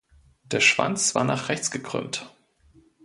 Der 0.45 0.61
Schwanz 0.61 1.13
war 1.13 1.23
nach 1.25 1.47
rechts 1.49 1.69
gekrümmt. 1.69 2.27